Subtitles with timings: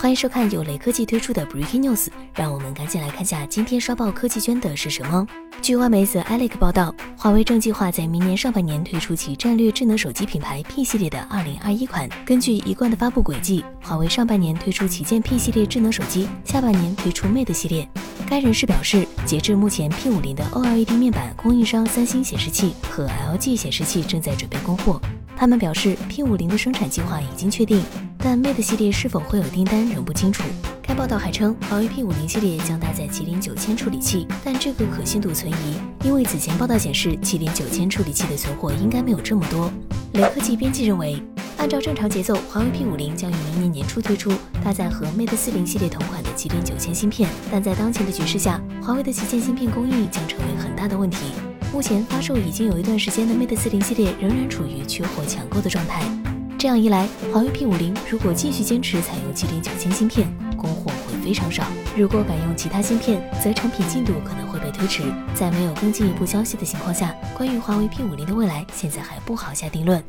[0.00, 5.26] 欢迎收看由雷科技推出的 Breaking News，让我们赶紧来看下今天刷爆科技圈的是什么。
[5.60, 12.08] 据外媒 The Alex 报道，华为正计划在明年上半年推出其战略智能手机品牌 P 系列的2021款。
[12.24, 17.88] 根据一贯的发布轨迹，华为上半年推出旗舰 P 系列智能手机，下半年推出 Mate 系列。
[18.30, 25.00] 该人士表示，截至目前，P50 的 OLED 面板供应商三星显示器和 LG 显示器正在准备供货。
[25.36, 27.82] 他们表示，P50 的生产计划已经确定。
[28.18, 30.42] 但 Mate 系列是否会有订单仍不清楚。
[30.82, 39.70] 该报道还称，华为 P50 系列将搭载麒麟九千处理器，但这个可信度存疑，因为此前报道显示，麒麟九千处理器的存货应该没有这么多。
[40.14, 41.22] 雷科技编辑认为，
[41.58, 44.32] 按照正常节奏，华为 P50 将于明年年初推出
[44.64, 51.18] 搭载和 Mate 四零系列同款的麒麟九千芯片，但在当前的局势下，华为的旗舰芯片供应将成为很大的问题。
[51.72, 56.02] 目前发售已经有一段时间的 Mate 四零系列仍然处于缺货抢购的状态。
[56.58, 61.62] 这样一来，华为 P 五零如果继续坚持采用麒麟九千芯片，供货会非常少；
[61.96, 65.04] 如果改用其他芯片，则产品进度可能会被推迟。
[65.36, 70.02] 在没有更进一步消息的情况下，关于华为 P 五零的未来，现在还不好下定论。